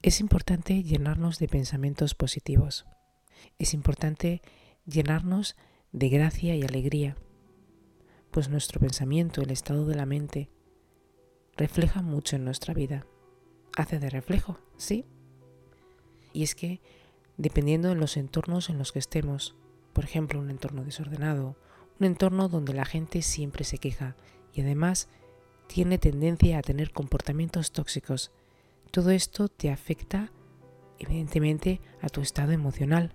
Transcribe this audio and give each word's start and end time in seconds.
Es 0.00 0.20
importante 0.20 0.84
llenarnos 0.84 1.40
de 1.40 1.48
pensamientos 1.48 2.14
positivos. 2.14 2.86
Es 3.58 3.74
importante 3.74 4.42
llenarnos 4.86 5.56
de 5.90 6.08
gracia 6.08 6.54
y 6.54 6.62
alegría, 6.62 7.16
pues 8.30 8.48
nuestro 8.48 8.78
pensamiento, 8.78 9.42
el 9.42 9.50
estado 9.50 9.86
de 9.86 9.96
la 9.96 10.06
mente, 10.06 10.50
refleja 11.56 12.00
mucho 12.00 12.36
en 12.36 12.44
nuestra 12.44 12.74
vida. 12.74 13.06
Hace 13.76 13.98
de 13.98 14.08
reflejo, 14.08 14.60
¿sí? 14.76 15.04
Y 16.32 16.44
es 16.44 16.54
que, 16.54 16.80
dependiendo 17.36 17.88
de 17.88 17.96
los 17.96 18.16
entornos 18.16 18.70
en 18.70 18.78
los 18.78 18.92
que 18.92 19.00
estemos, 19.00 19.56
por 19.92 20.04
ejemplo, 20.04 20.38
un 20.38 20.50
entorno 20.50 20.84
desordenado, 20.84 21.56
un 21.98 22.06
entorno 22.06 22.48
donde 22.48 22.72
la 22.72 22.84
gente 22.84 23.20
siempre 23.22 23.64
se 23.64 23.78
queja 23.78 24.14
y 24.52 24.60
además 24.60 25.08
tiene 25.66 25.98
tendencia 25.98 26.58
a 26.58 26.62
tener 26.62 26.92
comportamientos 26.92 27.72
tóxicos, 27.72 28.30
todo 28.90 29.10
esto 29.10 29.48
te 29.48 29.70
afecta 29.70 30.32
evidentemente 30.98 31.80
a 32.00 32.08
tu 32.08 32.20
estado 32.20 32.52
emocional. 32.52 33.14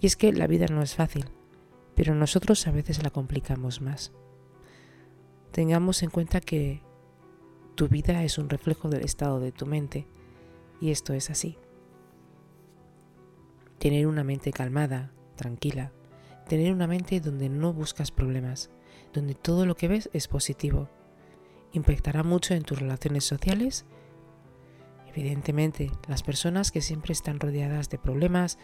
Y 0.00 0.06
es 0.06 0.16
que 0.16 0.32
la 0.32 0.46
vida 0.46 0.66
no 0.70 0.82
es 0.82 0.94
fácil, 0.94 1.26
pero 1.94 2.14
nosotros 2.14 2.66
a 2.66 2.70
veces 2.70 3.02
la 3.02 3.10
complicamos 3.10 3.80
más. 3.80 4.12
Tengamos 5.50 6.02
en 6.02 6.10
cuenta 6.10 6.40
que 6.40 6.82
tu 7.74 7.88
vida 7.88 8.22
es 8.22 8.38
un 8.38 8.48
reflejo 8.48 8.88
del 8.88 9.04
estado 9.04 9.40
de 9.40 9.52
tu 9.52 9.66
mente, 9.66 10.06
y 10.80 10.90
esto 10.90 11.12
es 11.14 11.30
así. 11.30 11.58
Tener 13.78 14.06
una 14.06 14.24
mente 14.24 14.52
calmada, 14.52 15.12
tranquila, 15.36 15.92
tener 16.48 16.72
una 16.72 16.86
mente 16.86 17.20
donde 17.20 17.48
no 17.48 17.72
buscas 17.72 18.10
problemas, 18.10 18.70
donde 19.12 19.34
todo 19.34 19.66
lo 19.66 19.74
que 19.76 19.88
ves 19.88 20.10
es 20.12 20.28
positivo, 20.28 20.88
impactará 21.72 22.22
mucho 22.22 22.54
en 22.54 22.62
tus 22.62 22.78
relaciones 22.78 23.24
sociales. 23.24 23.84
Evidentemente, 25.14 25.90
las 26.06 26.22
personas 26.22 26.70
que 26.70 26.82
siempre 26.82 27.12
están 27.12 27.40
rodeadas 27.40 27.88
de 27.88 27.98
problemas, 27.98 28.58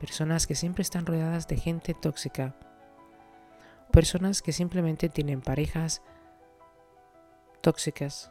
personas 0.00 0.46
que 0.46 0.54
siempre 0.54 0.82
están 0.82 1.06
rodeadas 1.06 1.46
de 1.46 1.56
gente 1.56 1.94
tóxica, 1.94 2.56
personas 3.92 4.40
que 4.40 4.52
simplemente 4.52 5.08
tienen 5.08 5.42
parejas 5.42 6.02
tóxicas. 7.60 8.30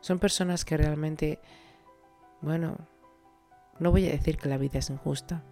Son 0.00 0.18
personas 0.18 0.64
que 0.64 0.76
realmente, 0.76 1.40
bueno, 2.40 2.78
no 3.78 3.90
voy 3.90 4.08
a 4.08 4.12
decir 4.12 4.38
que 4.38 4.48
la 4.48 4.58
vida 4.58 4.78
es 4.78 4.90
injusta, 4.90 5.44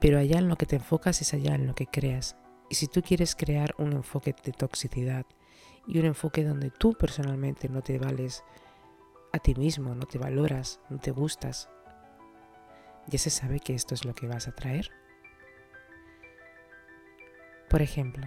pero 0.00 0.18
allá 0.18 0.38
en 0.38 0.48
lo 0.48 0.56
que 0.56 0.66
te 0.66 0.76
enfocas 0.76 1.20
es 1.20 1.32
allá 1.34 1.54
en 1.54 1.66
lo 1.66 1.74
que 1.74 1.86
creas. 1.86 2.36
Y 2.68 2.74
si 2.74 2.88
tú 2.88 3.02
quieres 3.02 3.36
crear 3.36 3.74
un 3.78 3.92
enfoque 3.92 4.34
de 4.44 4.52
toxicidad 4.52 5.24
y 5.86 5.98
un 5.98 6.06
enfoque 6.06 6.44
donde 6.44 6.70
tú 6.70 6.94
personalmente 6.94 7.68
no 7.68 7.82
te 7.82 7.98
vales 7.98 8.44
a 9.32 9.38
ti 9.38 9.54
mismo, 9.54 9.94
no 9.94 10.06
te 10.06 10.18
valoras, 10.18 10.80
no 10.88 10.98
te 10.98 11.10
gustas, 11.10 11.68
ya 13.06 13.18
se 13.18 13.30
sabe 13.30 13.60
que 13.60 13.74
esto 13.74 13.94
es 13.94 14.04
lo 14.04 14.14
que 14.14 14.26
vas 14.26 14.48
a 14.48 14.52
traer. 14.52 14.90
Por 17.68 17.82
ejemplo, 17.82 18.26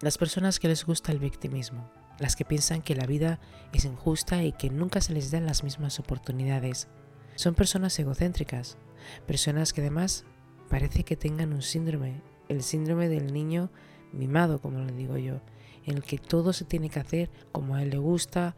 las 0.00 0.18
personas 0.18 0.60
que 0.60 0.68
les 0.68 0.84
gusta 0.84 1.12
el 1.12 1.18
victimismo, 1.18 1.90
las 2.18 2.36
que 2.36 2.44
piensan 2.44 2.82
que 2.82 2.94
la 2.94 3.06
vida 3.06 3.40
es 3.72 3.84
injusta 3.84 4.42
y 4.44 4.52
que 4.52 4.70
nunca 4.70 5.00
se 5.00 5.12
les 5.12 5.30
dan 5.30 5.46
las 5.46 5.64
mismas 5.64 5.98
oportunidades, 5.98 6.88
son 7.34 7.54
personas 7.54 7.98
egocéntricas, 7.98 8.78
personas 9.26 9.72
que 9.72 9.80
además 9.80 10.24
parece 10.68 11.04
que 11.04 11.16
tengan 11.16 11.52
un 11.52 11.62
síndrome, 11.62 12.22
el 12.48 12.62
síndrome 12.62 13.08
del 13.08 13.32
niño 13.32 13.70
mimado, 14.12 14.60
como 14.60 14.78
le 14.80 14.92
digo 14.92 15.16
yo, 15.18 15.40
en 15.84 15.96
el 15.96 16.02
que 16.02 16.18
todo 16.18 16.52
se 16.52 16.64
tiene 16.64 16.90
que 16.90 17.00
hacer 17.00 17.30
como 17.52 17.74
a 17.74 17.82
él 17.82 17.90
le 17.90 17.98
gusta, 17.98 18.54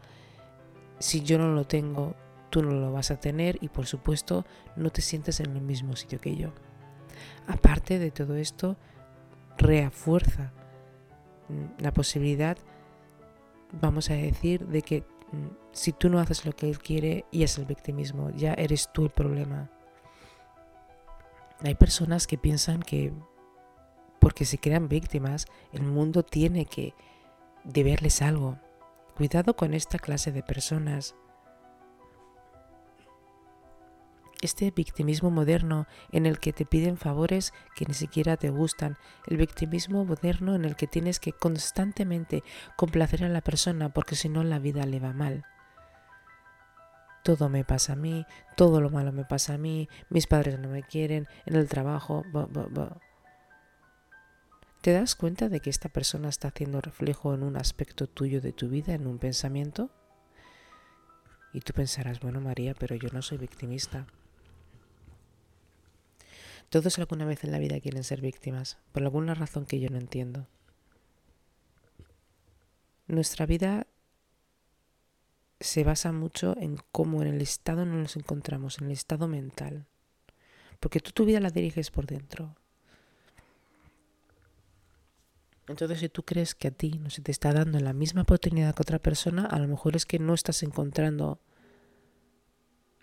si 0.99 1.21
yo 1.21 1.37
no 1.37 1.49
lo 1.53 1.65
tengo, 1.65 2.15
tú 2.49 2.63
no 2.63 2.71
lo 2.71 2.91
vas 2.91 3.11
a 3.11 3.19
tener 3.19 3.57
y 3.61 3.69
por 3.69 3.85
supuesto 3.85 4.45
no 4.75 4.89
te 4.89 5.01
sientes 5.01 5.39
en 5.39 5.55
el 5.55 5.61
mismo 5.61 5.95
sitio 5.95 6.19
que 6.19 6.35
yo. 6.35 6.53
Aparte 7.47 7.99
de 7.99 8.11
todo 8.11 8.35
esto, 8.35 8.77
refuerza 9.57 10.51
mm, 11.49 11.81
la 11.81 11.93
posibilidad, 11.93 12.57
vamos 13.81 14.09
a 14.09 14.13
decir, 14.13 14.67
de 14.67 14.81
que 14.81 15.01
mm, 15.01 15.47
si 15.71 15.91
tú 15.91 16.09
no 16.09 16.19
haces 16.19 16.45
lo 16.45 16.53
que 16.53 16.69
él 16.69 16.79
quiere 16.79 17.25
y 17.31 17.43
es 17.43 17.57
el 17.57 17.65
victimismo, 17.65 18.29
ya 18.31 18.53
eres 18.53 18.89
tú 18.93 19.05
el 19.05 19.11
problema. 19.11 19.69
Hay 21.63 21.75
personas 21.75 22.27
que 22.27 22.37
piensan 22.37 22.81
que 22.81 23.11
porque 24.19 24.45
se 24.45 24.57
crean 24.57 24.89
víctimas, 24.89 25.45
el 25.71 25.83
mundo 25.83 26.23
tiene 26.23 26.65
que 26.65 26.93
deberles 27.63 28.21
algo. 28.21 28.57
Cuidado 29.17 29.55
con 29.55 29.73
esta 29.73 29.97
clase 29.97 30.31
de 30.31 30.43
personas. 30.43 31.15
Este 34.43 34.69
victimismo 34.69 35.31
moderno 35.31 35.87
en 36.11 36.27
el 36.27 36.39
que 36.39 36.53
te 36.53 36.67
piden 36.67 36.97
favores 36.97 37.51
que 37.75 37.85
ni 37.87 37.95
siquiera 37.95 38.37
te 38.37 38.51
gustan, 38.51 38.95
el 39.25 39.37
victimismo 39.37 40.05
moderno 40.05 40.53
en 40.53 40.65
el 40.65 40.75
que 40.75 40.85
tienes 40.85 41.19
que 41.19 41.33
constantemente 41.33 42.43
complacer 42.75 43.23
a 43.23 43.29
la 43.29 43.41
persona 43.41 43.89
porque 43.89 44.15
si 44.15 44.29
no 44.29 44.43
la 44.43 44.59
vida 44.59 44.85
le 44.85 44.99
va 44.99 45.13
mal 45.13 45.45
todo 47.23 47.49
me 47.49 47.65
pasa 47.65 47.91
a 47.91 47.95
mí, 47.97 48.25
todo 48.55 48.79
lo 48.79 48.89
malo 48.89 49.11
me 49.11 49.25
pasa 49.25 49.55
a 49.55 49.57
mí, 49.57 49.89
mis 50.09 50.27
padres 50.27 50.59
no 50.59 50.69
me 50.69 50.81
quieren, 50.83 51.27
en 51.45 51.57
el 51.57 51.67
trabajo, 51.67 52.23
¿Te 54.87 54.93
das 54.93 55.17
cuenta 55.17 55.49
de 55.49 55.59
que 55.59 55.69
esta 55.69 55.89
persona 55.89 56.29
está 56.29 56.47
haciendo 56.47 56.79
reflejo 56.79 57.33
en 57.33 57.43
un 57.43 57.57
aspecto 57.57 58.07
tuyo 58.07 58.39
de 58.39 58.53
tu 58.53 58.69
vida, 58.69 58.93
en 58.93 59.05
un 59.05 59.17
pensamiento? 59.17 59.89
Y 61.51 61.59
tú 61.59 61.73
pensarás, 61.73 62.21
bueno 62.21 62.39
María, 62.39 62.73
pero 62.73 62.95
yo 62.95 63.09
no 63.11 63.21
soy 63.21 63.37
victimista. 63.37 64.07
Todos 66.69 66.97
alguna 66.99 67.25
vez 67.25 67.43
en 67.43 67.51
la 67.51 67.59
vida 67.59 67.81
quieren 67.81 68.05
ser 68.05 68.21
víctimas, 68.21 68.77
por 68.93 69.03
alguna 69.03 69.33
razón 69.33 69.65
que 69.65 69.81
yo 69.81 69.89
no 69.89 69.97
entiendo. 69.97 70.47
Nuestra 73.07 73.45
vida 73.45 73.87
se 75.59 75.83
basa 75.83 76.13
mucho 76.13 76.55
en 76.61 76.77
cómo 76.93 77.21
en 77.21 77.27
el 77.27 77.41
estado 77.41 77.85
nos 77.85 78.15
encontramos, 78.15 78.79
en 78.79 78.85
el 78.85 78.91
estado 78.93 79.27
mental. 79.27 79.85
Porque 80.79 81.01
tú 81.01 81.11
tu 81.11 81.25
vida 81.25 81.41
la 81.41 81.49
diriges 81.49 81.91
por 81.91 82.05
dentro. 82.05 82.55
Entonces, 85.67 85.99
si 85.99 86.09
tú 86.09 86.23
crees 86.23 86.55
que 86.55 86.69
a 86.69 86.71
ti 86.71 86.99
no 87.01 87.09
se 87.09 87.21
te 87.21 87.31
está 87.31 87.51
dando 87.51 87.79
la 87.79 87.93
misma 87.93 88.21
oportunidad 88.21 88.73
que 88.73 88.81
otra 88.81 88.99
persona, 88.99 89.45
a 89.45 89.59
lo 89.59 89.67
mejor 89.67 89.95
es 89.95 90.05
que 90.05 90.17
no 90.17 90.33
estás 90.33 90.63
encontrando 90.63 91.41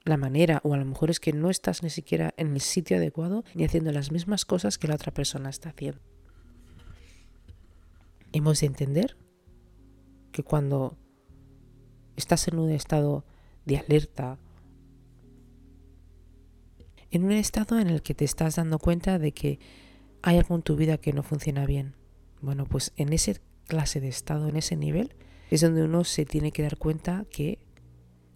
la 0.04 0.16
manera 0.16 0.60
o 0.64 0.74
a 0.74 0.76
lo 0.76 0.84
mejor 0.84 1.10
es 1.10 1.20
que 1.20 1.32
no 1.32 1.50
estás 1.50 1.82
ni 1.82 1.90
siquiera 1.90 2.34
en 2.36 2.54
el 2.54 2.60
sitio 2.60 2.96
adecuado 2.96 3.44
ni 3.54 3.64
haciendo 3.64 3.90
las 3.92 4.12
mismas 4.12 4.44
cosas 4.44 4.78
que 4.78 4.88
la 4.88 4.94
otra 4.94 5.12
persona 5.12 5.50
está 5.50 5.70
haciendo. 5.70 6.00
Hemos 8.32 8.60
de 8.60 8.66
entender 8.66 9.16
que 10.32 10.42
cuando 10.42 10.98
estás 12.16 12.48
en 12.48 12.58
un 12.58 12.70
estado 12.70 13.24
de 13.64 13.78
alerta, 13.78 14.38
en 17.10 17.24
un 17.24 17.32
estado 17.32 17.78
en 17.78 17.88
el 17.88 18.02
que 18.02 18.14
te 18.14 18.24
estás 18.24 18.56
dando 18.56 18.78
cuenta 18.78 19.18
de 19.18 19.32
que 19.32 19.58
hay 20.22 20.38
algo 20.38 20.54
en 20.56 20.62
tu 20.62 20.76
vida 20.76 20.98
que 20.98 21.12
no 21.12 21.22
funciona 21.22 21.64
bien. 21.66 21.94
Bueno, 22.44 22.66
pues 22.66 22.92
en 22.96 23.12
ese 23.14 23.40
clase 23.66 24.00
de 24.00 24.08
estado, 24.08 24.48
en 24.48 24.56
ese 24.56 24.76
nivel, 24.76 25.14
es 25.50 25.62
donde 25.62 25.82
uno 25.82 26.04
se 26.04 26.26
tiene 26.26 26.52
que 26.52 26.62
dar 26.62 26.76
cuenta 26.76 27.24
que 27.30 27.58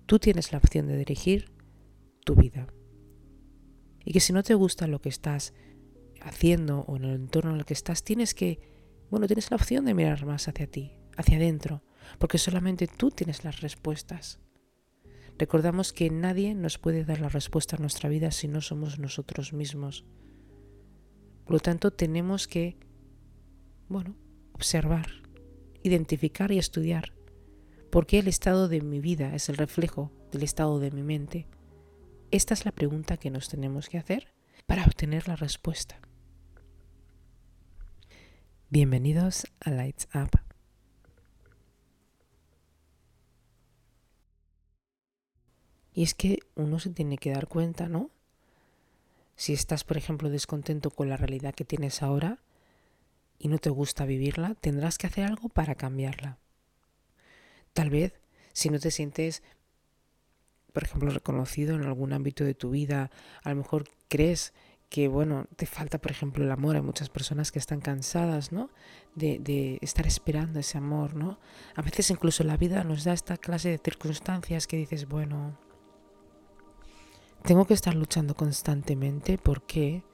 tú 0.06 0.18
tienes 0.18 0.50
la 0.50 0.58
opción 0.58 0.86
de 0.86 0.96
dirigir 0.96 1.52
tu 2.24 2.34
vida. 2.34 2.68
Y 4.04 4.12
que 4.12 4.20
si 4.20 4.32
no 4.32 4.42
te 4.42 4.54
gusta 4.54 4.86
lo 4.86 5.02
que 5.02 5.10
estás 5.10 5.52
haciendo 6.22 6.80
o 6.80 6.96
en 6.96 7.04
el 7.04 7.14
entorno 7.16 7.50
en 7.50 7.58
el 7.58 7.66
que 7.66 7.74
estás, 7.74 8.02
tienes 8.02 8.32
que, 8.32 8.60
bueno, 9.10 9.26
tienes 9.26 9.50
la 9.50 9.56
opción 9.56 9.84
de 9.84 9.92
mirar 9.92 10.24
más 10.24 10.48
hacia 10.48 10.66
ti, 10.66 10.92
hacia 11.18 11.36
adentro, 11.36 11.82
porque 12.18 12.38
solamente 12.38 12.86
tú 12.86 13.10
tienes 13.10 13.44
las 13.44 13.60
respuestas. 13.60 14.40
Recordamos 15.36 15.92
que 15.92 16.08
nadie 16.08 16.54
nos 16.54 16.78
puede 16.78 17.04
dar 17.04 17.20
la 17.20 17.28
respuesta 17.28 17.76
a 17.76 17.78
nuestra 17.78 18.08
vida 18.08 18.30
si 18.30 18.48
no 18.48 18.62
somos 18.62 18.98
nosotros 18.98 19.52
mismos. 19.52 20.06
Por 21.44 21.52
lo 21.52 21.60
tanto, 21.60 21.92
tenemos 21.92 22.48
que, 22.48 22.78
bueno, 23.88 24.16
observar, 24.52 25.06
identificar 25.82 26.52
y 26.52 26.58
estudiar 26.58 27.12
por 27.90 28.06
qué 28.06 28.18
el 28.18 28.28
estado 28.28 28.68
de 28.68 28.82
mi 28.82 29.00
vida 29.00 29.34
es 29.34 29.48
el 29.48 29.56
reflejo 29.56 30.12
del 30.30 30.42
estado 30.42 30.78
de 30.78 30.90
mi 30.90 31.02
mente. 31.02 31.46
Esta 32.30 32.52
es 32.52 32.66
la 32.66 32.72
pregunta 32.72 33.16
que 33.16 33.30
nos 33.30 33.48
tenemos 33.48 33.88
que 33.88 33.98
hacer 33.98 34.34
para 34.66 34.84
obtener 34.84 35.26
la 35.28 35.36
respuesta. 35.36 35.98
Bienvenidos 38.68 39.46
a 39.60 39.70
Lights 39.70 40.08
Up. 40.14 40.38
Y 45.94 46.02
es 46.02 46.12
que 46.12 46.40
uno 46.54 46.78
se 46.78 46.90
tiene 46.90 47.16
que 47.16 47.30
dar 47.30 47.48
cuenta, 47.48 47.88
¿no? 47.88 48.10
Si 49.34 49.54
estás, 49.54 49.84
por 49.84 49.96
ejemplo, 49.96 50.28
descontento 50.28 50.90
con 50.90 51.08
la 51.08 51.16
realidad 51.16 51.54
que 51.54 51.64
tienes 51.64 52.02
ahora 52.02 52.40
y 53.38 53.48
no 53.48 53.58
te 53.58 53.70
gusta 53.70 54.04
vivirla, 54.04 54.54
tendrás 54.54 54.98
que 54.98 55.06
hacer 55.06 55.24
algo 55.24 55.48
para 55.48 55.74
cambiarla. 55.74 56.38
Tal 57.72 57.90
vez, 57.90 58.20
si 58.52 58.70
no 58.70 58.78
te 58.78 58.90
sientes 58.90 59.42
por 60.72 60.84
ejemplo, 60.84 61.10
reconocido 61.10 61.74
en 61.74 61.84
algún 61.84 62.12
ámbito 62.12 62.44
de 62.44 62.54
tu 62.54 62.70
vida, 62.70 63.10
a 63.42 63.50
lo 63.50 63.56
mejor 63.56 63.88
crees 64.08 64.52
que, 64.90 65.08
bueno, 65.08 65.46
te 65.56 65.66
falta, 65.66 65.98
por 65.98 66.12
ejemplo, 66.12 66.44
el 66.44 66.52
amor. 66.52 66.76
Hay 66.76 66.82
muchas 66.82 67.08
personas 67.08 67.50
que 67.50 67.58
están 67.58 67.80
cansadas, 67.80 68.52
¿no? 68.52 68.70
De, 69.14 69.38
de, 69.38 69.78
estar 69.82 70.06
esperando 70.06 70.60
ese 70.60 70.78
amor, 70.78 71.14
¿no? 71.14 71.40
A 71.74 71.82
veces 71.82 72.10
incluso 72.10 72.44
la 72.44 72.56
vida 72.56 72.84
nos 72.84 73.02
da 73.02 73.12
esta 73.12 73.36
clase 73.36 73.70
de 73.70 73.78
circunstancias 73.78 74.66
que 74.66 74.76
dices, 74.76 75.08
bueno, 75.08 75.58
tengo 77.42 77.66
que 77.66 77.74
estar 77.74 77.94
luchando 77.94 78.34
constantemente, 78.34 79.36
¿por 79.36 79.62
qué? 79.62 80.04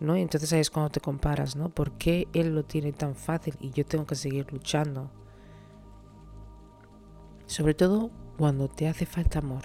¿No? 0.00 0.16
Y 0.16 0.22
entonces 0.22 0.52
ahí 0.52 0.60
es 0.60 0.70
cuando 0.70 0.90
te 0.90 1.00
comparas, 1.00 1.54
¿no? 1.54 1.68
¿Por 1.68 1.92
qué 1.92 2.26
él 2.32 2.54
lo 2.54 2.64
tiene 2.64 2.92
tan 2.92 3.14
fácil 3.14 3.56
y 3.60 3.70
yo 3.70 3.86
tengo 3.86 4.06
que 4.06 4.16
seguir 4.16 4.52
luchando? 4.52 5.10
Sobre 7.46 7.74
todo 7.74 8.10
cuando 8.36 8.68
te 8.68 8.88
hace 8.88 9.06
falta 9.06 9.38
amor. 9.38 9.62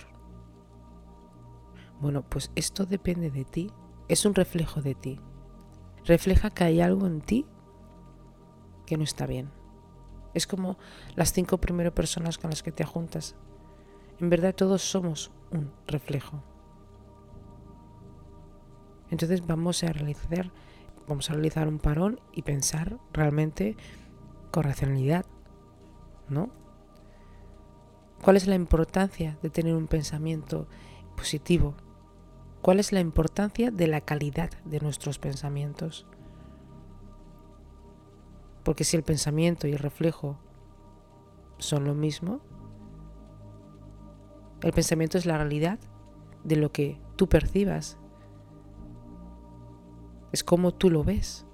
Bueno, 2.00 2.24
pues 2.24 2.52
esto 2.56 2.86
depende 2.86 3.32
de 3.32 3.46
ti, 3.46 3.72
es 4.08 4.26
un 4.26 4.36
reflejo 4.36 4.82
de 4.82 4.94
ti. 4.94 5.20
Refleja 6.06 6.52
que 6.52 6.64
hay 6.64 6.82
algo 6.82 7.08
en 7.08 7.22
ti 7.22 7.46
que 8.86 8.98
no 8.98 9.04
está 9.04 9.26
bien. 9.26 9.50
Es 10.34 10.46
como 10.46 10.78
las 11.16 11.34
cinco 11.34 11.58
primeras 11.58 11.94
personas 11.94 12.38
con 12.38 12.52
las 12.52 12.62
que 12.62 12.72
te 12.72 12.86
juntas. 12.86 13.36
En 14.20 14.30
verdad 14.30 14.54
todos 14.54 14.82
somos 14.84 15.32
un 15.52 15.72
reflejo. 15.88 16.44
Entonces 19.10 19.46
vamos 19.46 19.84
a 19.84 19.92
realizar, 19.92 20.52
vamos 21.08 21.30
a 21.30 21.34
realizar 21.34 21.68
un 21.68 21.80
parón 21.80 22.20
y 22.34 22.42
pensar 22.42 22.98
realmente 23.14 23.76
con 24.52 24.64
racionalidad, 24.64 25.26
¿no? 26.30 26.50
¿Cuál 28.22 28.36
es 28.36 28.48
la 28.48 28.56
importancia 28.56 29.38
de 29.42 29.50
tener 29.50 29.76
un 29.76 29.88
pensamiento 29.88 30.68
positivo? 31.16 31.76
¿Cuál 32.62 32.80
es 32.80 32.92
la 32.92 33.00
importancia 33.00 33.72
de 33.72 33.88
la 33.88 34.02
calidad 34.02 34.50
de 34.66 34.80
nuestros 34.80 35.20
pensamientos? 35.20 36.08
Porque 38.64 38.84
si 38.84 38.98
el 38.98 39.04
pensamiento 39.04 39.68
y 39.68 39.72
el 39.72 39.80
reflejo 39.80 40.38
son 41.58 41.86
lo 41.86 41.94
mismo, 41.94 42.42
el 44.62 44.74
pensamiento 44.74 45.18
es 45.18 45.26
la 45.26 45.38
realidad 45.38 45.80
de 46.44 46.56
lo 46.56 46.72
que 46.72 47.00
tú 47.16 47.30
percibas. 47.30 47.98
Es 50.32 50.44
como 50.44 50.74
tú 50.74 50.90
lo 50.90 51.04
ves. 51.04 51.46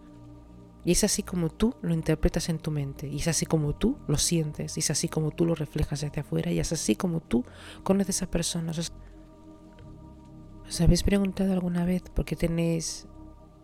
Y 0.86 0.92
es 0.92 1.04
así 1.04 1.24
como 1.24 1.50
tú 1.50 1.76
lo 1.82 1.94
interpretas 1.94 2.50
en 2.50 2.60
tu 2.60 2.70
mente, 2.70 3.08
y 3.08 3.18
es 3.18 3.28
así 3.30 3.46
como 3.46 3.74
tú 3.74 3.98
lo 4.08 4.18
sientes, 4.18 4.76
y 4.76 4.82
es 4.82 4.92
así 4.92 5.08
como 5.08 5.32
tú 5.32 5.46
lo 5.46 5.56
reflejas 5.56 6.04
hacia 6.04 6.24
afuera, 6.24 6.52
y 6.52 6.60
es 6.60 6.74
así 6.74 6.98
como 6.98 7.22
tú 7.22 7.46
conoces 7.84 8.22
a 8.22 8.30
personas. 8.30 8.92
¿Os 10.68 10.82
habéis 10.82 11.04
preguntado 11.04 11.54
alguna 11.54 11.86
vez 11.86 12.04
por 12.14 12.26
qué 12.26 12.36
tenéis 12.36 13.08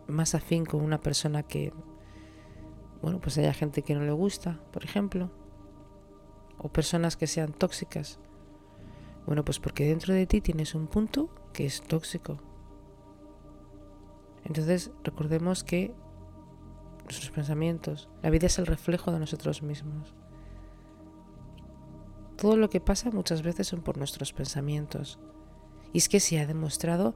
más 0.06 0.34
afín 0.34 0.64
con 0.64 0.80
una 0.80 1.00
persona 1.00 1.42
que, 1.42 1.74
bueno, 3.02 3.20
pues 3.20 3.36
haya 3.36 3.52
gente 3.52 3.82
que 3.82 3.94
no 3.94 4.02
le 4.02 4.12
gusta, 4.12 4.60
por 4.72 4.84
ejemplo? 4.84 5.30
O 6.56 6.70
personas 6.70 7.18
que 7.18 7.26
sean 7.26 7.52
tóxicas. 7.52 8.18
Bueno, 9.26 9.44
pues 9.44 9.58
porque 9.58 9.84
dentro 9.84 10.14
de 10.14 10.26
ti 10.26 10.40
tienes 10.40 10.74
un 10.74 10.86
punto 10.86 11.28
que 11.52 11.66
es 11.66 11.82
tóxico. 11.82 12.38
Entonces 14.44 14.90
recordemos 15.04 15.64
que 15.64 15.94
nuestros 17.04 17.30
pensamientos. 17.30 18.08
La 18.22 18.30
vida 18.30 18.46
es 18.46 18.58
el 18.58 18.66
reflejo 18.66 19.12
de 19.12 19.18
nosotros 19.18 19.62
mismos. 19.62 20.14
Todo 22.36 22.56
lo 22.56 22.70
que 22.70 22.80
pasa 22.80 23.10
muchas 23.10 23.42
veces 23.42 23.66
son 23.66 23.82
por 23.82 23.98
nuestros 23.98 24.32
pensamientos. 24.32 25.18
Y 25.92 25.98
es 25.98 26.08
que 26.08 26.20
se 26.20 26.38
ha 26.38 26.46
demostrado 26.46 27.14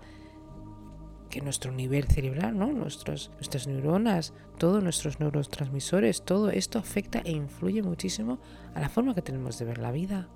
que 1.30 1.40
nuestro 1.40 1.72
nivel 1.72 2.04
cerebral, 2.04 2.58
¿no? 2.58 2.72
Nuestros, 2.72 3.30
nuestras 3.34 3.66
neuronas, 3.66 4.34
todos 4.58 4.82
nuestros 4.82 5.18
neurotransmisores, 5.20 6.22
todo 6.22 6.50
esto 6.50 6.78
afecta 6.78 7.20
e 7.24 7.32
influye 7.32 7.82
muchísimo 7.82 8.38
a 8.74 8.80
la 8.80 8.88
forma 8.88 9.14
que 9.14 9.22
tenemos 9.22 9.58
de 9.58 9.64
ver 9.64 9.78
la 9.78 9.90
vida. 9.90 10.28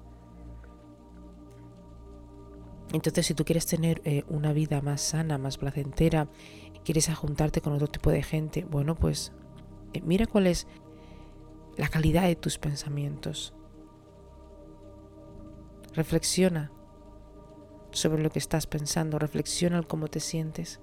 Entonces, 2.92 3.26
si 3.26 3.34
tú 3.34 3.44
quieres 3.44 3.66
tener 3.66 4.00
eh, 4.04 4.24
una 4.28 4.52
vida 4.52 4.80
más 4.80 5.02
sana, 5.02 5.36
más 5.36 5.58
placentera, 5.58 6.28
quieres 6.84 7.14
juntarte 7.14 7.60
con 7.60 7.72
otro 7.72 7.88
tipo 7.88 8.10
de 8.10 8.22
gente, 8.22 8.66
bueno, 8.68 8.94
pues 8.94 9.32
eh, 9.92 10.00
mira 10.02 10.26
cuál 10.26 10.46
es 10.46 10.66
la 11.76 11.88
calidad 11.88 12.24
de 12.24 12.36
tus 12.36 12.58
pensamientos. 12.58 13.54
Reflexiona 15.94 16.72
sobre 17.92 18.22
lo 18.22 18.30
que 18.30 18.38
estás 18.38 18.66
pensando, 18.66 19.18
reflexiona 19.18 19.82
cómo 19.82 20.08
te 20.08 20.20
sientes. 20.20 20.80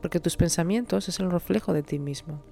Porque 0.00 0.20
tus 0.20 0.36
pensamientos 0.36 1.08
es 1.08 1.20
el 1.20 1.30
reflejo 1.30 1.72
de 1.72 1.82
ti 1.82 1.98
mismo. 1.98 2.42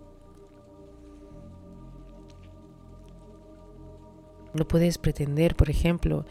No 4.52 4.66
puedes 4.66 4.98
pretender, 4.98 5.54
por 5.54 5.70
ejemplo, 5.70 6.24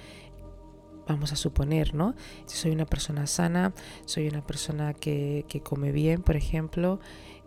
vamos 1.13 1.33
a 1.33 1.35
suponer, 1.35 1.93
¿no? 1.93 2.15
Si 2.45 2.57
soy 2.57 2.71
una 2.71 2.85
persona 2.85 3.27
sana, 3.27 3.73
soy 4.05 4.27
una 4.27 4.45
persona 4.45 4.93
que, 4.93 5.45
come 5.63 5.91
bien, 5.91 6.21
por 6.21 6.35
ejemplo, 6.35 6.99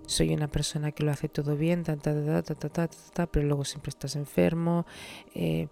soy 0.07 0.35
una 0.35 0.49
persona 0.49 0.93
que 0.93 1.05
lo 1.05 1.13
hace 1.13 1.29
todo 1.29 1.57
bien, 1.57 1.85
ta, 1.85 1.97
ta, 1.97 2.43
ta, 2.43 3.27
pero 3.27 3.47
luego 3.47 3.65
siempre 3.65 3.91
estás 3.91 4.17
enfermo, 4.17 4.85
eh, 5.35 5.69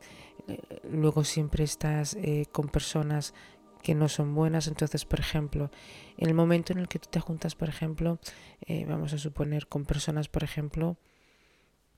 luego 0.91 1.25
siempre 1.25 1.65
estás 1.65 2.15
eh, 2.15 2.47
con 2.53 2.69
personas 2.69 3.35
que 3.83 3.95
no 3.95 4.09
son 4.09 4.35
buenas. 4.35 4.69
Entonces, 4.69 5.05
por 5.05 5.21
ejemplo, 5.21 5.71
en 6.17 6.29
el 6.29 6.35
momento 6.35 6.73
en 6.73 6.79
el 6.79 6.89
que 6.89 6.99
tú 6.99 7.09
te 7.11 7.21
juntas, 7.21 7.55
por 7.55 7.69
ejemplo, 7.69 8.19
eh, 8.67 8.85
vamos 8.87 9.13
a 9.13 9.19
suponer 9.19 9.67
con 9.67 9.85
personas, 9.85 10.29
por 10.29 10.45
ejemplo, 10.45 10.97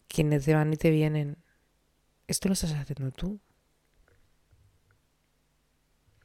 quienes 0.08 0.44
te 0.44 0.54
van 0.54 0.72
y 0.72 0.76
te 0.76 0.90
vienen, 0.90 1.36
esto 2.28 2.48
lo 2.48 2.54
estás 2.54 2.72
haciendo 2.72 3.10
tú. 3.10 3.40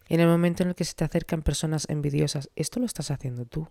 En 0.09 0.19
el 0.19 0.27
momento 0.27 0.63
en 0.63 0.69
el 0.69 0.75
que 0.75 0.85
se 0.85 0.93
te 0.93 1.03
acercan 1.03 1.41
personas 1.41 1.85
envidiosas, 1.89 2.49
esto 2.55 2.79
lo 2.79 2.85
estás 2.85 3.11
haciendo 3.11 3.45
tú. 3.45 3.67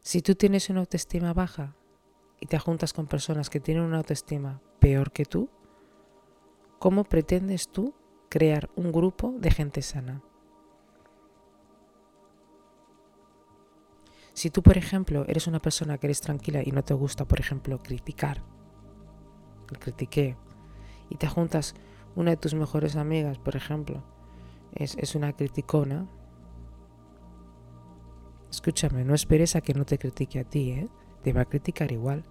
Si 0.00 0.20
tú 0.20 0.34
tienes 0.34 0.68
una 0.68 0.80
autoestima 0.80 1.32
baja 1.32 1.76
y 2.40 2.46
te 2.46 2.58
juntas 2.58 2.92
con 2.92 3.06
personas 3.06 3.48
que 3.48 3.60
tienen 3.60 3.84
una 3.84 3.98
autoestima 3.98 4.60
peor 4.80 5.12
que 5.12 5.24
tú, 5.24 5.48
¿cómo 6.78 7.04
pretendes 7.04 7.68
tú 7.68 7.94
crear 8.28 8.68
un 8.74 8.90
grupo 8.92 9.34
de 9.38 9.50
gente 9.50 9.80
sana? 9.80 10.22
Si 14.34 14.50
tú, 14.50 14.62
por 14.62 14.76
ejemplo, 14.76 15.24
eres 15.28 15.46
una 15.46 15.60
persona 15.60 15.98
que 15.98 16.06
eres 16.06 16.20
tranquila 16.20 16.62
y 16.64 16.72
no 16.72 16.82
te 16.82 16.94
gusta, 16.94 17.26
por 17.26 17.38
ejemplo, 17.38 17.78
criticar, 17.78 18.42
el 19.70 19.78
critiqué, 19.78 20.36
y 21.10 21.16
te 21.16 21.28
juntas 21.28 21.74
una 22.14 22.32
de 22.32 22.36
tus 22.36 22.54
mejores 22.54 22.96
amigas, 22.96 23.38
por 23.38 23.56
ejemplo, 23.56 24.02
es, 24.74 25.14
una 25.14 25.32
criticona, 25.32 26.08
escúchame, 28.50 29.04
no 29.04 29.14
esperes 29.14 29.56
a 29.56 29.60
que 29.60 29.74
no 29.74 29.84
te 29.84 29.98
critique 29.98 30.40
a 30.40 30.44
ti, 30.44 30.70
¿eh? 30.70 30.88
Te 31.22 31.32
va 31.32 31.42
a 31.42 31.44
criticar 31.46 31.92
igual. 31.92 32.24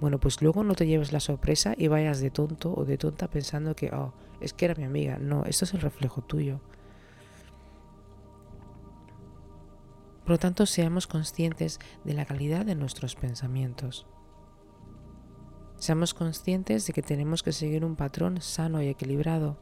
Bueno, 0.00 0.18
pues 0.18 0.42
luego 0.42 0.64
no 0.64 0.74
te 0.74 0.86
lleves 0.86 1.12
la 1.12 1.20
sorpresa 1.20 1.74
y 1.76 1.88
vayas 1.88 2.20
de 2.20 2.30
tonto 2.30 2.74
o 2.74 2.84
de 2.84 2.98
tonta 2.98 3.28
pensando 3.28 3.76
que, 3.76 3.90
oh, 3.90 4.12
es 4.40 4.52
que 4.52 4.64
era 4.64 4.74
mi 4.74 4.84
amiga. 4.84 5.18
No, 5.18 5.44
esto 5.44 5.64
es 5.64 5.74
el 5.74 5.80
reflejo 5.80 6.22
tuyo. 6.22 6.60
Por 10.22 10.30
lo 10.30 10.38
tanto, 10.38 10.66
seamos 10.66 11.06
conscientes 11.06 11.78
de 12.04 12.14
la 12.14 12.24
calidad 12.24 12.64
de 12.64 12.74
nuestros 12.74 13.14
pensamientos. 13.16 14.06
Seamos 15.82 16.14
conscientes 16.14 16.86
de 16.86 16.92
que 16.92 17.02
tenemos 17.02 17.42
que 17.42 17.50
seguir 17.50 17.84
un 17.84 17.96
patrón 17.96 18.40
sano 18.40 18.80
y 18.80 18.86
equilibrado. 18.86 19.56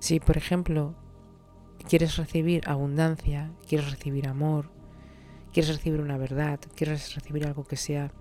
Si, 0.00 0.18
por 0.18 0.36
ejemplo, 0.36 0.96
quieres 1.88 2.16
recibir 2.16 2.68
abundancia, 2.68 3.52
quieres 3.68 3.92
recibir 3.92 4.26
amor, 4.26 4.70
quieres 5.52 5.76
recibir 5.76 6.00
una 6.00 6.18
verdad, 6.18 6.58
quieres 6.74 7.14
recibir 7.14 7.46
algo 7.46 7.62
que 7.62 7.76
sea 7.76 8.12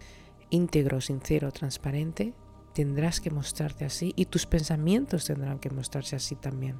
íntegro, 0.51 1.01
sincero, 1.01 1.51
transparente, 1.51 2.35
tendrás 2.75 3.21
que 3.21 3.31
mostrarte 3.31 3.85
así 3.85 4.13
y 4.15 4.25
tus 4.25 4.45
pensamientos 4.45 5.25
tendrán 5.25 5.57
que 5.57 5.71
mostrarse 5.71 6.15
así 6.15 6.35
también. 6.35 6.75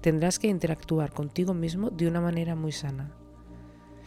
Tendrás 0.00 0.38
que 0.38 0.48
interactuar 0.48 1.12
contigo 1.12 1.52
mismo 1.52 1.90
de 1.90 2.08
una 2.08 2.22
manera 2.22 2.54
muy 2.54 2.72
sana. 2.72 3.14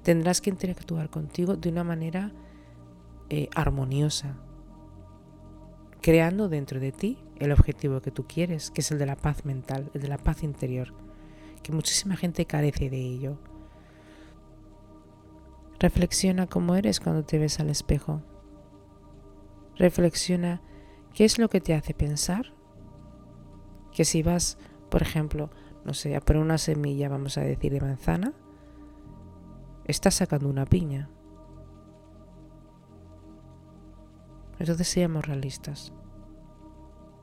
Tendrás 0.02 0.42
que 0.42 0.50
interactuar 0.50 1.12
contigo 1.12 1.56
de 1.56 1.70
una 1.70 1.84
manera 1.84 2.32
eh, 3.30 3.50
armoniosa, 3.56 4.38
creando 6.02 6.50
dentro 6.50 6.80
de 6.80 6.92
ti 6.92 7.18
el 7.38 7.52
objetivo 7.52 8.02
que 8.02 8.12
tú 8.12 8.26
quieres, 8.28 8.72
que 8.72 8.82
es 8.82 8.92
el 8.92 9.00
de 9.00 9.06
la 9.06 9.16
paz 9.16 9.46
mental, 9.46 9.90
el 9.94 10.02
de 10.02 10.08
la 10.08 10.18
paz 10.18 10.44
interior, 10.44 10.94
que 11.64 11.72
muchísima 11.72 12.16
gente 12.16 12.46
carece 12.46 12.90
de 12.90 13.00
ello. 13.00 13.38
Reflexiona 15.80 16.48
cómo 16.48 16.76
eres 16.76 17.00
cuando 17.00 17.24
te 17.24 17.40
ves 17.40 17.60
al 17.60 17.70
espejo. 17.70 18.22
reflexiona 19.78 20.62
qué 21.14 21.26
es 21.26 21.38
lo 21.38 21.50
que 21.50 21.60
te 21.60 21.74
hace 21.74 21.94
pensar 21.94 22.54
que 23.92 24.06
si 24.06 24.24
vas, 24.24 24.58
por 24.90 25.02
ejemplo, 25.02 25.50
no 25.86 25.94
sé, 25.94 26.16
a 26.16 26.22
poner 26.22 26.42
una 26.42 26.58
semilla, 26.58 27.10
vamos 27.10 27.38
a 27.38 27.42
decir, 27.42 27.72
de 27.72 27.82
manzana, 27.82 28.34
estás 29.86 30.16
sacando 30.16 30.50
una 30.50 30.66
piña. 30.66 31.10
Entonces 34.60 34.88
seamos 34.88 35.26
realistas. 35.26 35.94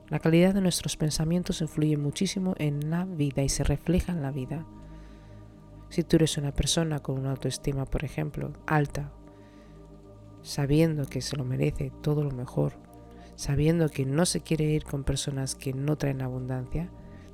La 0.09 0.19
calidad 0.19 0.53
de 0.53 0.61
nuestros 0.61 0.97
pensamientos 0.97 1.63
influye 1.63 1.97
muchísimo 1.97 2.55
en 2.59 2.91
la 2.91 3.05
vida 3.07 3.43
y 3.43 3.49
se 3.49 3.65
refleja 3.65 4.13
en 4.13 4.21
la 4.21 4.31
vida. 4.31 4.67
Si 5.89 6.03
tú 6.03 6.17
eres 6.17 6.37
una 6.37 6.53
persona 6.53 7.01
con 7.01 7.19
una 7.19 7.31
autoestima, 7.31 7.87
por 7.87 8.05
ejemplo, 8.05 8.53
alta, 8.67 9.13
sabiendo 10.43 11.07
que 11.07 11.23
se 11.23 11.37
lo 11.37 11.45
merece 11.45 11.93
todo 12.03 12.25
lo 12.25 12.31
mejor, 12.31 12.75
sabiendo 13.37 13.89
que 13.89 14.05
no 14.05 14.27
se 14.27 14.43
quiere 14.43 14.65
ir 14.65 14.85
con 14.85 15.05
personas 15.05 15.55
que 15.55 15.73
no 15.73 15.97
traen 15.97 16.23
abundancia, 16.23 16.91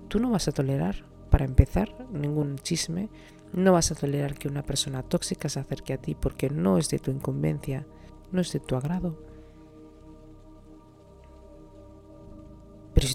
tú 0.09 0.21
no 0.21 0.31
vas 0.31 0.49
a 0.49 0.53
tolerar, 0.53 1.05
para 1.31 1.45
empezar, 1.45 2.07
ningún 2.13 2.57
chisme, 2.57 3.11
no 3.53 3.73
vas 3.73 3.91
a 3.91 3.95
tolerar 3.95 4.35
que 4.35 4.49
una 4.49 4.63
persona 4.63 5.03
tóxica 5.03 5.49
se 5.49 5.61
acerque 5.61 5.95
a 5.95 5.99
ti 5.99 6.15
porque 6.15 6.51
no 6.51 6.79
es 6.79 6.89
de 6.91 6.99
tu 6.99 7.11
incumbencia, 7.11 7.87
no 8.31 8.41
es 8.41 8.53
de 8.53 8.61
tu 8.61 8.77
agrado. 8.77 9.28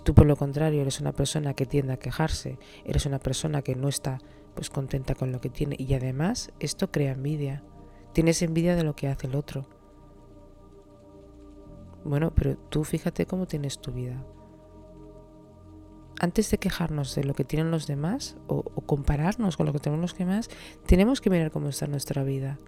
Tú 0.04 0.14
por 0.14 0.26
lo 0.26 0.36
contrario 0.36 0.82
eres 0.82 1.00
una 1.00 1.12
persona 1.12 1.54
que 1.54 1.66
tiende 1.66 1.94
a 1.94 1.98
quejarse, 1.98 2.60
eres 2.86 3.06
una 3.06 3.20
persona 3.20 3.62
que 3.62 3.76
no 3.76 3.88
está 3.88 4.20
pues 4.54 4.70
contenta 4.70 5.16
con 5.16 5.32
lo 5.32 5.42
que 5.42 5.50
tiene 5.50 5.76
y 5.80 5.94
además 5.94 6.52
esto 6.60 6.92
crea 6.92 7.14
envidia. 7.14 7.64
Tienes 8.14 8.42
envidia 8.42 8.76
de 8.76 8.84
lo 8.84 8.96
que 8.96 9.08
hace 9.08 9.28
el 9.28 9.36
otro. 9.36 9.66
Bueno, 12.04 12.34
pero 12.36 12.58
tú 12.58 12.84
fíjate 12.84 13.26
cómo 13.26 13.48
tienes 13.48 13.80
tu 13.80 13.92
vida. 13.92 14.24
Antes 16.20 16.52
de 16.52 16.58
quejarnos 16.58 17.16
de 17.16 17.24
lo 17.24 17.34
que 17.34 17.44
tienen 17.44 17.72
los 17.72 17.88
demás 17.88 18.38
o, 18.48 18.64
compararnos 18.64 19.58
con 19.58 19.66
lo 19.66 19.74
que 19.74 19.80
tenemos 19.80 20.12
los 20.12 20.18
demás, 20.18 20.50
tenemos 20.86 21.22
que 21.22 21.30
mirar 21.30 21.52
cómo 21.52 21.70
está 21.70 21.88
nuestra 21.88 22.24
vida. 22.24 22.60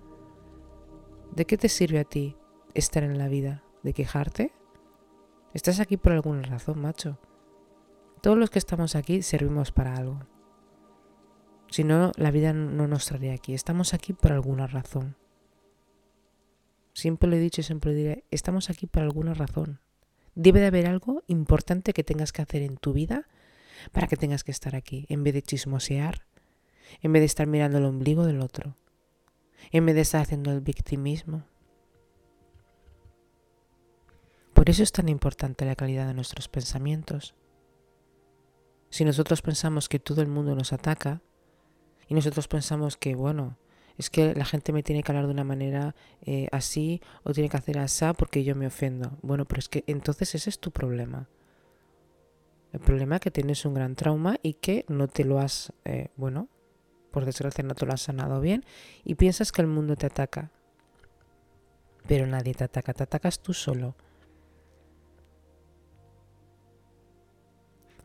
¿De 1.36 1.46
qué 1.46 1.58
te 1.58 1.70
sirve 1.70 2.00
a 2.00 2.06
ti 2.06 2.38
estar 2.74 3.04
en 3.04 3.18
la 3.18 3.28
vida? 3.28 3.64
¿De 3.84 3.94
quejarte? 3.94 4.52
Estás 5.56 5.80
aquí 5.80 5.96
por 5.96 6.12
alguna 6.12 6.42
razón, 6.42 6.82
macho. 6.82 7.18
Todos 8.22 8.38
los 8.38 8.50
que 8.50 8.60
estamos 8.60 8.94
aquí 8.94 9.22
servimos 9.22 9.72
para 9.72 9.96
algo. 9.96 10.20
Si 11.70 11.86
no, 11.86 12.12
la 12.18 12.30
vida 12.30 12.52
no 12.52 12.90
nos 12.90 13.06
traería 13.06 13.34
aquí. 13.34 13.54
Estamos 13.54 13.94
aquí 13.94 14.12
por 14.12 14.34
alguna 14.34 14.68
razón. 14.68 15.16
Siempre 16.92 17.30
lo 17.30 17.38
he 17.38 17.40
dicho 17.40 17.62
y 17.62 17.64
siempre 17.64 17.92
lo 17.92 17.98
diré, 17.98 18.26
estamos 18.32 18.70
aquí 18.70 18.86
por 18.86 19.04
alguna 19.04 19.34
razón. 19.34 19.80
Debe 20.34 20.60
de 20.60 20.66
haber 20.66 20.88
algo 20.88 21.24
importante 21.28 21.94
que 21.94 22.04
tengas 22.04 22.34
que 22.34 22.42
hacer 22.42 22.62
en 22.62 22.76
tu 22.76 22.92
vida 22.92 23.26
para 23.94 24.08
que 24.08 24.18
tengas 24.18 24.44
que 24.44 24.52
estar 24.52 24.76
aquí, 24.76 25.06
en 25.08 25.24
vez 25.24 25.36
de 25.36 25.42
chismosear, 25.42 26.26
en 27.00 27.14
vez 27.14 27.22
de 27.22 27.28
estar 27.28 27.48
mirando 27.48 27.78
el 27.78 27.86
ombligo 27.86 28.26
del 28.26 28.42
otro, 28.42 28.76
en 29.72 29.86
vez 29.86 29.96
de 29.96 30.02
estar 30.02 30.22
haciendo 30.22 30.52
el 30.52 30.60
victimismo. 30.60 31.46
Por 34.56 34.70
eso 34.70 34.84
es 34.84 34.94
tan 34.94 35.10
importante 35.10 35.66
la 35.66 35.76
calidad 35.76 36.08
de 36.08 36.14
nuestros 36.14 36.48
pensamientos. 36.48 37.36
Si 38.90 39.04
nosotros 39.04 39.42
pensamos 39.42 39.90
que 39.90 40.00
todo 40.00 40.22
el 40.22 40.30
mundo 40.30 40.56
nos 40.56 40.72
ataca 40.72 41.22
y 42.08 42.16
nosotros 42.16 42.48
pensamos 42.48 42.96
que, 42.96 43.16
bueno, 43.16 43.58
es 43.98 44.10
que 44.10 44.34
la 44.34 44.46
gente 44.46 44.72
me 44.72 44.82
tiene 44.82 45.04
que 45.04 45.12
hablar 45.12 45.26
de 45.26 45.34
una 45.34 45.44
manera 45.44 45.94
eh, 46.22 46.48
así 46.54 47.02
o 47.24 47.34
tiene 47.34 47.50
que 47.50 47.58
hacer 47.58 47.78
así 47.80 48.06
porque 48.18 48.46
yo 48.46 48.56
me 48.56 48.66
ofendo. 48.66 49.18
Bueno, 49.22 49.44
pero 49.44 49.60
es 49.60 49.68
que 49.68 49.84
entonces 49.88 50.34
ese 50.34 50.50
es 50.50 50.60
tu 50.60 50.72
problema. 50.72 51.28
El 52.72 52.80
problema 52.80 53.16
es 53.16 53.22
que 53.22 53.32
tienes 53.32 53.66
un 53.66 53.74
gran 53.74 53.96
trauma 53.96 54.38
y 54.42 54.54
que 54.54 54.86
no 54.88 55.10
te 55.10 55.26
lo 55.26 55.40
has, 55.40 55.74
eh, 55.84 56.12
bueno, 56.16 56.48
por 57.12 57.26
desgracia 57.26 57.62
no 57.66 57.76
te 57.76 57.86
lo 57.86 57.92
has 57.92 58.04
sanado 58.04 58.40
bien 58.40 58.64
y 59.04 59.16
piensas 59.16 59.52
que 59.52 59.62
el 59.62 59.68
mundo 59.68 59.98
te 59.98 60.06
ataca. 60.06 60.52
Pero 62.08 62.26
nadie 62.26 62.54
te 62.54 62.64
ataca, 62.64 62.94
te 62.94 63.04
atacas 63.04 63.42
tú 63.42 63.54
solo. 63.54 63.96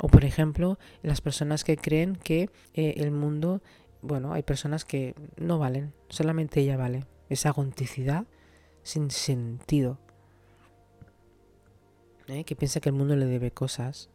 O 0.01 0.09
por 0.09 0.25
ejemplo, 0.25 0.79
las 1.03 1.21
personas 1.21 1.63
que 1.63 1.77
creen 1.77 2.17
que 2.17 2.51
eh, 2.75 2.95
el 2.97 3.11
mundo, 3.11 3.63
bueno, 4.01 4.33
hay 4.33 4.43
personas 4.43 4.85
que 4.85 5.15
no 5.37 5.59
valen, 5.59 5.93
solamente 6.09 6.61
ella 6.61 6.77
vale. 6.77 7.05
Esa 7.29 7.51
agonticidad 7.51 8.27
sin 8.83 9.11
sentido. 9.11 9.99
¿eh? 12.29 12.45
Que 12.45 12.57
piensa 12.57 12.81
que 12.81 12.89
el 12.89 12.95
mundo 12.95 13.15
le 13.15 13.27
debe 13.27 13.51
cosas. 13.51 14.09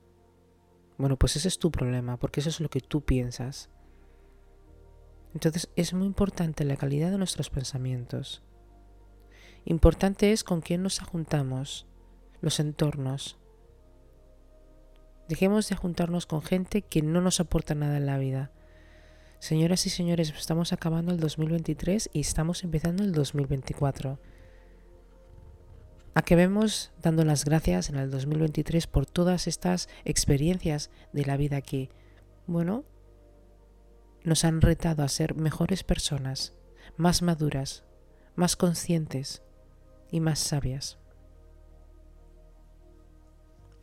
Bueno, 0.97 1.17
pues 1.17 1.35
ese 1.35 1.47
es 1.47 1.59
tu 1.59 1.71
problema, 1.71 2.17
porque 2.17 2.39
eso 2.39 2.49
es 2.49 2.59
lo 2.59 2.69
que 2.69 2.81
tú 2.81 3.01
piensas. 3.01 3.69
Entonces 5.33 5.69
es 5.75 5.93
muy 5.93 6.07
importante 6.07 6.63
la 6.63 6.77
calidad 6.77 7.11
de 7.11 7.17
nuestros 7.17 7.49
pensamientos. 7.49 8.41
Importante 9.65 10.31
es 10.31 10.43
con 10.43 10.61
quién 10.61 10.81
nos 10.81 10.99
juntamos, 10.99 11.87
los 12.41 12.59
entornos, 12.59 13.37
Dejemos 15.27 15.67
de 15.69 15.75
juntarnos 15.75 16.27
con 16.27 16.43
gente 16.43 16.83
que 16.83 17.01
no 17.01 17.19
nos 17.19 17.39
aporta 17.39 17.73
nada 17.73 17.97
en 17.97 18.05
la 18.05 18.19
vida. 18.19 18.51
Señoras 19.39 19.85
y 19.87 19.89
señores, 19.89 20.31
estamos 20.37 20.71
acabando 20.71 21.11
el 21.11 21.19
2023 21.19 22.11
y 22.13 22.19
estamos 22.19 22.63
empezando 22.63 23.03
el 23.03 23.11
2024. 23.11 24.19
A 26.13 26.21
que 26.21 26.35
vemos 26.35 26.91
dando 27.01 27.25
las 27.25 27.43
gracias 27.43 27.89
en 27.89 27.95
el 27.95 28.11
2023 28.11 28.85
por 28.85 29.07
todas 29.07 29.47
estas 29.47 29.89
experiencias 30.05 30.91
de 31.11 31.25
la 31.25 31.37
vida 31.37 31.61
que, 31.61 31.89
bueno, 32.45 32.85
nos 34.23 34.45
han 34.45 34.61
retado 34.61 35.03
a 35.03 35.07
ser 35.09 35.35
mejores 35.35 35.83
personas, 35.83 36.53
más 36.97 37.23
maduras, 37.23 37.83
más 38.35 38.55
conscientes 38.55 39.41
y 40.11 40.19
más 40.19 40.39
sabias 40.39 40.99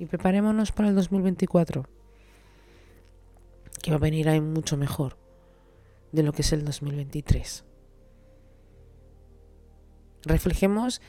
y 0.03 0.07
preparémonos 0.07 0.73
para 0.73 0.89
el 0.89 0.97
2024, 0.97 1.87
que 3.81 3.93
va 3.93 3.99
a 3.99 4.01
venir 4.01 4.29
ahí 4.29 4.41
mucho 4.41 4.77
mejor 4.77 5.17
de 6.11 6.25
lo 6.25 6.33
que 6.33 6.43
es 6.43 6.53
el 6.53 6.65
2023. 6.65 7.65
Reflejemos 10.25 11.01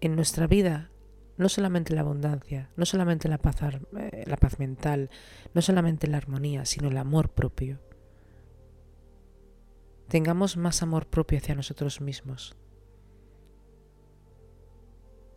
en 0.00 0.16
nuestra 0.16 0.48
vida 0.48 0.90
no 1.36 1.48
solamente 1.48 1.94
la 1.94 2.00
abundancia, 2.00 2.68
no 2.74 2.84
solamente 2.84 3.28
la 3.28 3.38
paz, 3.38 3.58
eh, 3.96 4.24
la 4.26 4.36
paz 4.36 4.58
mental, 4.58 5.08
no 5.54 5.62
solamente 5.62 6.08
la 6.08 6.16
armonía, 6.16 6.64
sino 6.64 6.88
el 6.88 6.96
amor 6.96 7.30
propio. 7.30 7.78
Tengamos 10.08 10.56
más 10.56 10.82
amor 10.82 11.06
propio 11.06 11.38
hacia 11.38 11.54
nosotros 11.54 12.00
mismos. 12.00 12.56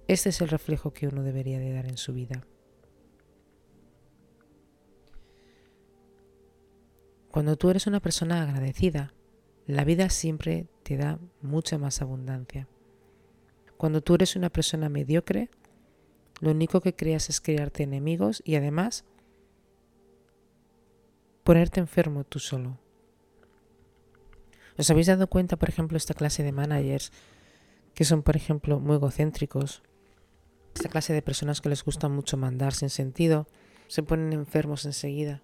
Este 0.08 0.30
es 0.30 0.40
el 0.42 0.50
reflejo 0.50 0.94
que 0.94 1.08
uno 1.08 1.24
debería 1.24 1.60
de 1.60 1.74
dar 1.74 1.88
en 1.88 1.98
su 1.98 2.14
vida. 2.14 2.46
Cuando 7.32 7.58
tú 7.58 7.70
eres 7.70 7.88
una 7.88 8.00
persona 8.00 8.44
agradecida, 8.44 9.14
la 9.66 9.84
vida 9.84 10.10
siempre 10.10 10.68
te 10.84 10.96
da 10.96 11.20
mucha 11.42 11.78
más 11.78 12.02
abundancia. 12.02 12.68
Cuando 13.78 14.02
tú 14.02 14.16
eres 14.16 14.36
una 14.36 14.50
persona 14.50 14.90
mediocre, 14.90 15.50
lo 16.40 16.52
único 16.52 16.82
que 16.82 16.96
creas 16.96 17.30
es 17.30 17.42
crearte 17.42 17.84
enemigos 17.84 18.42
y 18.46 18.56
además 18.56 19.06
ponerte 21.44 21.80
enfermo 21.80 22.24
tú 22.24 22.40
solo. 22.40 22.80
¿Os 24.78 24.90
habéis 24.90 25.08
dado 25.08 25.28
cuenta, 25.28 25.58
por 25.58 25.70
ejemplo, 25.70 25.98
esta 25.98 26.14
clase 26.14 26.44
de 26.44 26.52
managers 26.52 27.12
que 27.96 28.06
son, 28.06 28.24
por 28.24 28.36
ejemplo, 28.36 28.80
muy 28.80 28.98
egocéntricos, 28.98 29.82
esta 30.76 30.90
clase 30.90 31.14
de 31.14 31.22
personas 31.22 31.62
que 31.62 31.70
les 31.70 31.84
gusta 31.84 32.10
mucho 32.10 32.36
mandar 32.36 32.74
sin 32.74 32.90
sentido 32.90 33.48
se 33.88 34.04
ponen 34.04 34.34
enfermos 34.34 34.86
enseguida. 34.86 35.42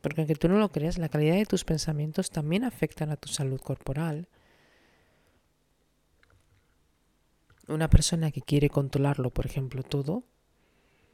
Porque 0.00 0.20
aunque 0.20 0.34
tú 0.34 0.48
no 0.48 0.58
lo 0.58 0.70
creas, 0.70 0.98
la 0.98 1.08
calidad 1.08 1.36
de 1.36 1.46
tus 1.46 1.64
pensamientos 1.64 2.30
también 2.30 2.64
afectan 2.64 3.10
a 3.10 3.16
tu 3.16 3.28
salud 3.28 3.60
corporal. 3.60 4.28
Una 7.68 7.88
persona 7.88 8.30
que 8.30 8.42
quiere 8.42 8.70
controlarlo, 8.70 9.30
por 9.30 9.46
ejemplo, 9.46 9.82
todo, 9.82 10.24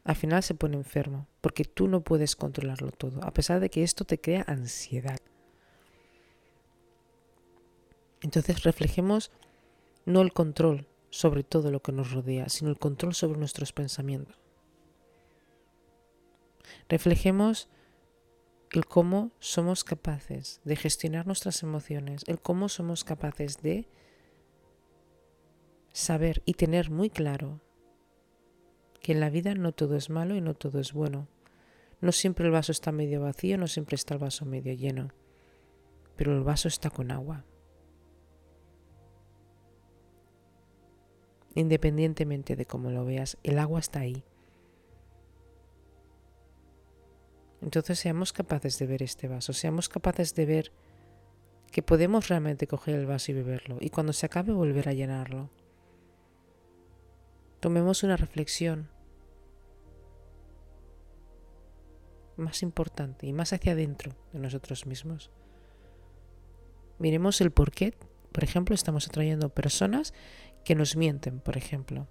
al 0.04 0.16
final 0.16 0.42
se 0.42 0.54
pone 0.54 0.76
enfermo, 0.76 1.26
porque 1.40 1.64
tú 1.64 1.88
no 1.88 2.02
puedes 2.02 2.36
controlarlo 2.36 2.90
todo, 2.90 3.22
a 3.24 3.32
pesar 3.32 3.60
de 3.60 3.70
que 3.70 3.82
esto 3.82 4.04
te 4.04 4.20
crea 4.20 4.44
ansiedad. 4.46 5.18
Entonces 8.22 8.62
reflejemos 8.62 9.30
no 10.06 10.20
el 10.20 10.32
control, 10.32 10.86
sobre 11.14 11.44
todo 11.44 11.70
lo 11.70 11.80
que 11.80 11.92
nos 11.92 12.10
rodea, 12.10 12.48
sino 12.48 12.70
el 12.70 12.78
control 12.80 13.14
sobre 13.14 13.38
nuestros 13.38 13.72
pensamientos. 13.72 14.36
Reflejemos 16.88 17.68
el 18.72 18.84
cómo 18.86 19.30
somos 19.38 19.84
capaces 19.84 20.60
de 20.64 20.74
gestionar 20.74 21.28
nuestras 21.28 21.62
emociones, 21.62 22.24
el 22.26 22.40
cómo 22.40 22.68
somos 22.68 23.04
capaces 23.04 23.58
de 23.62 23.86
saber 25.92 26.42
y 26.46 26.54
tener 26.54 26.90
muy 26.90 27.10
claro 27.10 27.60
que 29.00 29.12
en 29.12 29.20
la 29.20 29.30
vida 29.30 29.54
no 29.54 29.70
todo 29.70 29.94
es 29.94 30.10
malo 30.10 30.34
y 30.34 30.40
no 30.40 30.54
todo 30.54 30.80
es 30.80 30.92
bueno. 30.92 31.28
No 32.00 32.10
siempre 32.10 32.46
el 32.46 32.50
vaso 32.50 32.72
está 32.72 32.90
medio 32.90 33.20
vacío, 33.20 33.56
no 33.56 33.68
siempre 33.68 33.94
está 33.94 34.14
el 34.14 34.20
vaso 34.20 34.46
medio 34.46 34.72
lleno, 34.74 35.12
pero 36.16 36.36
el 36.36 36.42
vaso 36.42 36.66
está 36.66 36.90
con 36.90 37.12
agua. 37.12 37.44
Independientemente 41.54 42.56
de 42.56 42.66
cómo 42.66 42.90
lo 42.90 43.04
veas, 43.04 43.38
el 43.42 43.58
agua 43.58 43.80
está 43.80 44.00
ahí. 44.00 44.24
Entonces 47.62 47.98
seamos 47.98 48.32
capaces 48.32 48.78
de 48.78 48.86
ver 48.86 49.02
este 49.02 49.26
vaso, 49.26 49.52
seamos 49.52 49.88
capaces 49.88 50.34
de 50.34 50.44
ver 50.44 50.72
que 51.72 51.82
podemos 51.82 52.28
realmente 52.28 52.66
coger 52.66 52.94
el 52.94 53.06
vaso 53.06 53.32
y 53.32 53.34
beberlo 53.34 53.78
y 53.80 53.90
cuando 53.90 54.12
se 54.12 54.26
acabe 54.26 54.52
volver 54.52 54.88
a 54.88 54.92
llenarlo. 54.92 55.50
Tomemos 57.60 58.02
una 58.02 58.16
reflexión 58.18 58.90
más 62.36 62.62
importante 62.62 63.26
y 63.26 63.32
más 63.32 63.52
hacia 63.52 63.72
adentro 63.72 64.12
de 64.32 64.40
nosotros 64.40 64.86
mismos. 64.86 65.30
Miremos 66.98 67.40
el 67.40 67.50
por 67.50 67.72
qué, 67.72 67.94
por 68.32 68.44
ejemplo, 68.44 68.74
estamos 68.74 69.08
atrayendo 69.08 69.48
personas 69.48 70.12
que 70.64 70.74
nos 70.74 70.96
mienten, 70.96 71.40
por 71.40 71.56
ejemplo. 71.56 72.08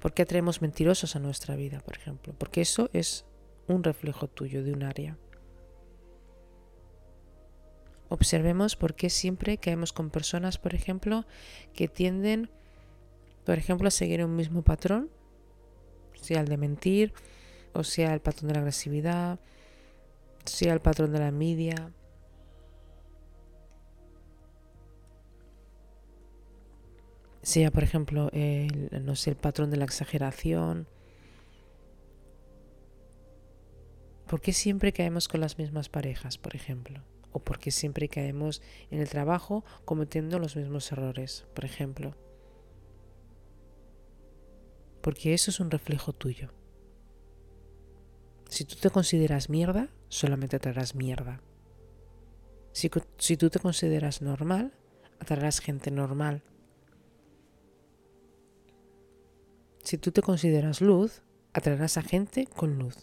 ¿Por 0.00 0.14
qué 0.14 0.22
atraemos 0.22 0.62
mentirosos 0.62 1.14
a 1.14 1.20
nuestra 1.20 1.54
vida, 1.54 1.80
por 1.80 1.96
ejemplo? 1.96 2.34
Porque 2.36 2.60
eso 2.60 2.90
es 2.92 3.24
un 3.68 3.84
reflejo 3.84 4.28
tuyo 4.28 4.64
de 4.64 4.72
un 4.72 4.82
área. 4.82 5.16
Observemos 8.08 8.76
por 8.76 8.94
qué 8.94 9.08
siempre 9.08 9.58
caemos 9.58 9.92
con 9.92 10.10
personas, 10.10 10.58
por 10.58 10.74
ejemplo, 10.74 11.24
que 11.72 11.88
tienden, 11.88 12.50
por 13.44 13.56
ejemplo, 13.56 13.88
a 13.88 13.90
seguir 13.90 14.24
un 14.24 14.36
mismo 14.36 14.62
patrón, 14.62 15.08
sea 16.20 16.40
el 16.40 16.48
de 16.48 16.56
mentir, 16.56 17.14
o 17.72 17.84
sea 17.84 18.12
el 18.12 18.20
patrón 18.20 18.48
de 18.48 18.54
la 18.54 18.60
agresividad, 18.60 19.40
sea 20.44 20.74
el 20.74 20.80
patrón 20.80 21.12
de 21.12 21.20
la 21.20 21.28
envidia. 21.28 21.92
Sea, 27.42 27.70
por 27.70 27.82
ejemplo, 27.82 28.30
el, 28.32 28.88
no 29.04 29.16
sé, 29.16 29.30
el 29.30 29.36
patrón 29.36 29.70
de 29.70 29.76
la 29.76 29.84
exageración, 29.84 30.86
¿Por 34.32 34.40
qué 34.40 34.54
siempre 34.54 34.94
caemos 34.94 35.28
con 35.28 35.42
las 35.42 35.58
mismas 35.58 35.90
parejas, 35.90 36.38
por 36.38 36.56
ejemplo? 36.56 37.02
¿O 37.32 37.40
por 37.40 37.58
qué 37.58 37.70
siempre 37.70 38.08
caemos 38.08 38.62
en 38.90 38.98
el 38.98 39.10
trabajo 39.10 39.62
cometiendo 39.84 40.38
los 40.38 40.56
mismos 40.56 40.90
errores, 40.90 41.44
por 41.54 41.66
ejemplo? 41.66 42.16
Porque 45.02 45.34
eso 45.34 45.50
es 45.50 45.60
un 45.60 45.70
reflejo 45.70 46.14
tuyo. 46.14 46.48
Si 48.48 48.64
tú 48.64 48.76
te 48.76 48.88
consideras 48.88 49.50
mierda, 49.50 49.90
solamente 50.08 50.56
atraerás 50.56 50.94
mierda. 50.94 51.42
Si, 52.72 52.90
si 53.18 53.36
tú 53.36 53.50
te 53.50 53.58
consideras 53.58 54.22
normal, 54.22 54.72
atraerás 55.20 55.60
gente 55.60 55.90
normal. 55.90 56.42
Si 59.92 59.98
tú 59.98 60.10
te 60.10 60.22
consideras 60.22 60.80
luz, 60.80 61.20
atraerás 61.52 61.98
a 61.98 62.02
gente 62.02 62.46
con 62.46 62.78
luz 62.78 62.96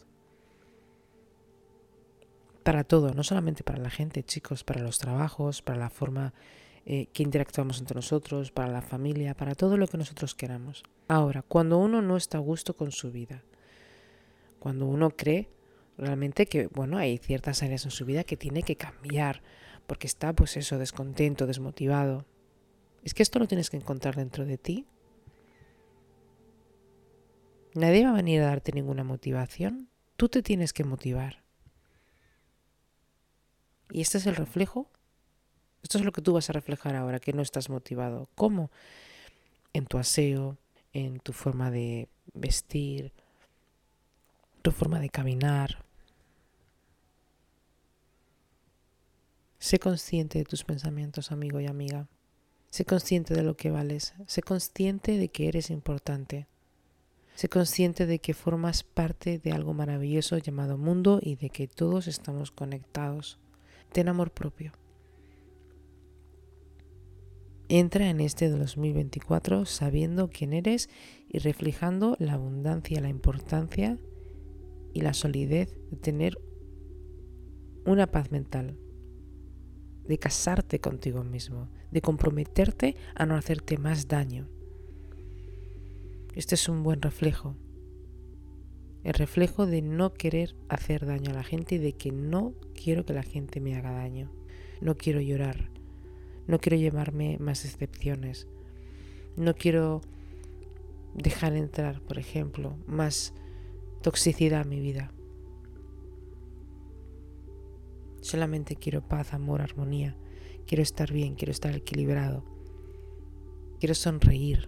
para 2.63 2.83
todo, 2.83 3.13
no 3.13 3.23
solamente 3.23 3.63
para 3.63 3.77
la 3.77 3.91
gente, 3.91 4.23
chicos, 4.23 4.63
para 4.63 4.81
los 4.81 4.97
trabajos, 4.97 5.61
para 5.61 5.77
la 5.77 5.91
forma 5.91 6.33
eh, 6.87 7.05
que 7.13 7.21
interactuamos 7.21 7.79
entre 7.79 7.93
nosotros, 7.93 8.49
para 8.49 8.69
la 8.69 8.81
familia, 8.81 9.35
para 9.35 9.53
todo 9.53 9.77
lo 9.77 9.85
que 9.85 9.99
nosotros 9.99 10.33
queramos. 10.33 10.81
Ahora, 11.07 11.43
cuando 11.43 11.77
uno 11.77 12.01
no 12.01 12.17
está 12.17 12.39
a 12.39 12.41
gusto 12.41 12.75
con 12.75 12.91
su 12.91 13.11
vida, 13.11 13.43
cuando 14.57 14.87
uno 14.87 15.11
cree 15.11 15.47
realmente 15.95 16.47
que, 16.47 16.65
bueno, 16.73 16.97
hay 16.97 17.19
ciertas 17.19 17.61
áreas 17.61 17.85
en 17.85 17.91
su 17.91 18.03
vida 18.03 18.23
que 18.23 18.35
tiene 18.35 18.63
que 18.63 18.77
cambiar, 18.77 19.43
porque 19.85 20.07
está, 20.07 20.33
pues 20.33 20.57
eso, 20.57 20.79
descontento, 20.79 21.45
desmotivado. 21.45 22.25
Es 23.03 23.13
que 23.13 23.21
esto 23.21 23.37
lo 23.37 23.47
tienes 23.47 23.69
que 23.69 23.77
encontrar 23.77 24.15
dentro 24.15 24.43
de 24.43 24.57
ti. 24.57 24.87
Nadie 27.73 28.03
va 28.03 28.11
a 28.11 28.15
venir 28.15 28.41
a 28.41 28.47
darte 28.47 28.71
ninguna 28.71 29.03
motivación. 29.03 29.89
Tú 30.15 30.29
te 30.29 30.41
tienes 30.41 30.73
que 30.73 30.83
motivar. 30.83 31.43
Y 33.91 34.01
este 34.01 34.17
es 34.17 34.27
el 34.27 34.35
reflejo. 34.35 34.89
Esto 35.81 35.97
es 35.97 36.05
lo 36.05 36.11
que 36.11 36.21
tú 36.21 36.33
vas 36.33 36.49
a 36.49 36.53
reflejar 36.53 36.95
ahora, 36.95 37.19
que 37.19 37.33
no 37.33 37.41
estás 37.41 37.69
motivado. 37.69 38.29
¿Cómo? 38.35 38.69
En 39.73 39.85
tu 39.85 39.97
aseo, 39.97 40.57
en 40.93 41.19
tu 41.19 41.33
forma 41.33 41.71
de 41.71 42.09
vestir, 42.33 43.13
tu 44.61 44.71
forma 44.71 44.99
de 44.99 45.09
caminar. 45.09 45.83
Sé 49.59 49.79
consciente 49.79 50.39
de 50.39 50.45
tus 50.45 50.63
pensamientos, 50.63 51.31
amigo 51.31 51.59
y 51.59 51.67
amiga. 51.67 52.07
Sé 52.69 52.85
consciente 52.85 53.33
de 53.33 53.43
lo 53.43 53.55
que 53.55 53.71
vales. 53.71 54.13
Sé 54.27 54.41
consciente 54.41 55.17
de 55.17 55.29
que 55.29 55.47
eres 55.47 55.69
importante. 55.69 56.47
Sé 57.39 57.47
consciente 57.47 58.05
de 58.05 58.19
que 58.19 58.33
formas 58.33 58.83
parte 58.83 59.39
de 59.39 59.53
algo 59.53 59.73
maravilloso 59.73 60.37
llamado 60.37 60.77
mundo 60.77 61.21
y 61.21 61.37
de 61.37 61.49
que 61.49 61.69
todos 61.69 62.09
estamos 62.09 62.51
conectados. 62.51 63.39
Ten 63.93 64.09
amor 64.09 64.31
propio. 64.31 64.73
Entra 67.69 68.09
en 68.09 68.19
este 68.19 68.49
2024 68.49 69.65
sabiendo 69.65 70.29
quién 70.29 70.51
eres 70.51 70.89
y 71.29 71.39
reflejando 71.39 72.17
la 72.19 72.33
abundancia, 72.33 72.99
la 72.99 73.07
importancia 73.07 73.97
y 74.93 74.99
la 74.99 75.13
solidez 75.13 75.79
de 75.91 75.95
tener 75.95 76.37
una 77.85 78.07
paz 78.07 78.33
mental, 78.33 78.77
de 80.03 80.19
casarte 80.19 80.81
contigo 80.81 81.23
mismo, 81.23 81.69
de 81.89 82.01
comprometerte 82.01 82.97
a 83.15 83.25
no 83.25 83.37
hacerte 83.37 83.77
más 83.77 84.09
daño. 84.09 84.58
Este 86.33 86.55
es 86.55 86.69
un 86.69 86.83
buen 86.83 87.01
reflejo 87.01 87.55
el 89.03 89.13
reflejo 89.13 89.65
de 89.65 89.81
no 89.81 90.13
querer 90.13 90.55
hacer 90.67 91.05
daño 91.05 91.31
a 91.31 91.35
la 91.35 91.43
gente 91.43 91.75
y 91.75 91.77
de 91.77 91.93
que 91.93 92.11
no 92.11 92.53
quiero 92.73 93.05
que 93.05 93.13
la 93.13 93.23
gente 93.23 93.61
me 93.61 93.75
haga 93.75 93.91
daño. 93.91 94.29
No 94.81 94.97
quiero 94.97 95.21
llorar. 95.21 95.69
No 96.47 96.59
quiero 96.59 96.77
llevarme 96.77 97.37
más 97.39 97.63
decepciones. 97.63 98.47
No 99.37 99.55
quiero 99.55 100.01
dejar 101.13 101.55
entrar, 101.55 102.01
por 102.01 102.19
ejemplo, 102.19 102.75
más 102.87 103.33
toxicidad 104.01 104.61
a 104.61 104.65
mi 104.65 104.81
vida. 104.81 105.13
Solamente 108.21 108.75
quiero 108.75 109.07
paz, 109.07 109.33
amor, 109.33 109.61
armonía. 109.61 110.17
Quiero 110.67 110.83
estar 110.83 111.13
bien, 111.13 111.35
quiero 111.35 111.51
estar 111.51 111.73
equilibrado. 111.73 112.43
Quiero 113.79 113.95
sonreír. 113.95 114.67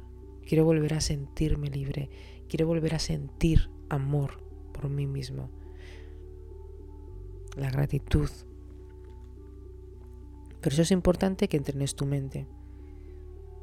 Quiero 0.51 0.65
volver 0.65 0.95
a 0.95 0.99
sentirme 0.99 1.69
libre. 1.69 2.09
Quiero 2.49 2.67
volver 2.67 2.93
a 2.93 2.99
sentir 2.99 3.69
amor 3.87 4.43
por 4.73 4.89
mí 4.89 5.07
mismo, 5.07 5.49
la 7.55 7.71
gratitud. 7.71 8.29
Por 10.61 10.73
eso 10.73 10.81
es 10.81 10.91
importante 10.91 11.47
que 11.47 11.55
entrenes 11.55 11.95
tu 11.95 12.05
mente. 12.05 12.47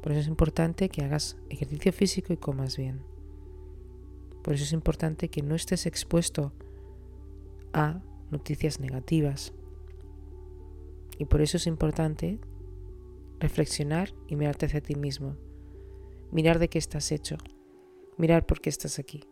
Por 0.01 0.13
eso 0.13 0.21
es 0.21 0.27
importante 0.27 0.89
que 0.89 1.03
hagas 1.03 1.37
ejercicio 1.51 1.93
físico 1.93 2.33
y 2.33 2.37
comas 2.37 2.75
bien. 2.75 3.03
Por 4.41 4.55
eso 4.55 4.63
es 4.63 4.73
importante 4.73 5.29
que 5.29 5.43
no 5.43 5.53
estés 5.53 5.85
expuesto 5.85 6.53
a 7.71 8.01
noticias 8.31 8.79
negativas. 8.79 9.53
Y 11.19 11.25
por 11.25 11.41
eso 11.41 11.57
es 11.57 11.67
importante 11.67 12.39
reflexionar 13.39 14.11
y 14.27 14.35
mirarte 14.35 14.65
hacia 14.65 14.81
ti 14.81 14.95
mismo. 14.95 15.35
Mirar 16.31 16.59
de 16.59 16.69
qué 16.69 16.77
estás 16.77 17.11
hecho. 17.11 17.37
Mirar 18.17 18.45
por 18.45 18.61
qué 18.61 18.69
estás 18.69 18.99
aquí 18.99 19.23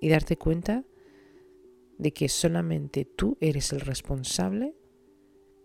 y 0.00 0.08
darte 0.08 0.36
cuenta 0.36 0.84
de 1.98 2.12
que 2.12 2.28
solamente 2.28 3.04
tú 3.04 3.36
eres 3.40 3.72
el 3.72 3.80
responsable 3.80 4.74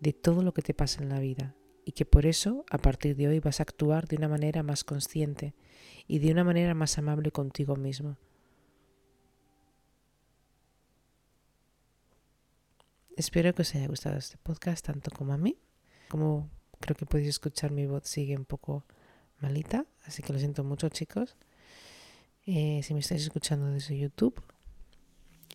de 0.01 0.13
todo 0.13 0.43
lo 0.43 0.53
que 0.53 0.61
te 0.61 0.73
pasa 0.73 1.01
en 1.01 1.09
la 1.09 1.19
vida 1.19 1.55
y 1.85 1.93
que 1.93 2.05
por 2.05 2.25
eso 2.25 2.65
a 2.69 2.77
partir 2.77 3.15
de 3.15 3.27
hoy 3.27 3.39
vas 3.39 3.59
a 3.59 3.63
actuar 3.63 4.07
de 4.07 4.17
una 4.17 4.27
manera 4.27 4.63
más 4.63 4.83
consciente 4.83 5.55
y 6.07 6.19
de 6.19 6.31
una 6.31 6.43
manera 6.43 6.73
más 6.73 6.97
amable 6.97 7.31
contigo 7.31 7.75
mismo. 7.75 8.17
Espero 13.15 13.53
que 13.55 13.61
os 13.61 13.73
haya 13.75 13.87
gustado 13.87 14.17
este 14.17 14.37
podcast 14.37 14.85
tanto 14.85 15.09
como 15.09 15.31
a 15.31 15.37
mí. 15.37 15.57
Como 16.09 16.49
creo 16.81 16.97
que 16.97 17.05
podéis 17.05 17.29
escuchar 17.29 17.71
mi 17.71 17.85
voz 17.85 18.03
sigue 18.03 18.35
un 18.35 18.45
poco 18.45 18.83
malita, 19.45 19.85
así 20.05 20.23
que 20.23 20.33
lo 20.33 20.39
siento 20.39 20.63
mucho 20.63 20.89
chicos. 20.89 21.35
Eh, 22.47 22.81
si 22.83 22.93
me 22.95 22.99
estáis 22.99 23.21
escuchando 23.21 23.67
desde 23.67 23.95
YouTube 23.97 24.41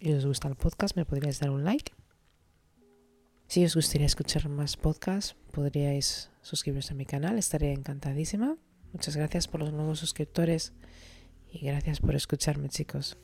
y 0.00 0.12
os 0.12 0.24
gusta 0.24 0.46
el 0.48 0.55
podcast, 0.55 0.96
me 0.96 1.05
podríais 1.05 1.40
dar 1.40 1.50
un 1.50 1.64
like. 1.64 1.92
Si 3.48 3.64
os 3.64 3.74
gustaría 3.74 4.07
escuchar 4.07 4.48
más 4.48 4.76
podcasts, 4.76 5.35
podríais 5.50 6.31
suscribiros 6.40 6.92
a 6.92 6.94
mi 6.94 7.05
canal, 7.05 7.37
estaría 7.37 7.72
encantadísima. 7.72 8.57
Muchas 8.92 9.16
gracias 9.16 9.48
por 9.48 9.61
los 9.61 9.72
nuevos 9.72 9.98
suscriptores 9.98 10.72
y 11.53 11.66
gracias 11.66 11.98
por 11.98 12.14
escucharme 12.14 12.68
chicos. 12.68 13.18